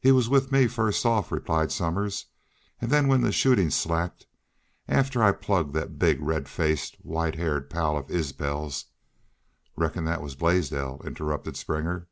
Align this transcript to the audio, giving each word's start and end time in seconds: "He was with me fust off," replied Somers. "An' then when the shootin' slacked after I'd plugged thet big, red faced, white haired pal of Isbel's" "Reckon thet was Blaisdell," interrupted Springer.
"He 0.00 0.10
was 0.10 0.30
with 0.30 0.50
me 0.50 0.66
fust 0.66 1.04
off," 1.04 1.30
replied 1.30 1.70
Somers. 1.70 2.28
"An' 2.80 2.88
then 2.88 3.08
when 3.08 3.20
the 3.20 3.30
shootin' 3.30 3.70
slacked 3.70 4.26
after 4.88 5.22
I'd 5.22 5.42
plugged 5.42 5.74
thet 5.74 5.98
big, 5.98 6.22
red 6.22 6.48
faced, 6.48 6.94
white 7.02 7.34
haired 7.34 7.68
pal 7.68 7.98
of 7.98 8.10
Isbel's" 8.10 8.86
"Reckon 9.76 10.06
thet 10.06 10.22
was 10.22 10.34
Blaisdell," 10.34 11.02
interrupted 11.04 11.58
Springer. 11.58 12.08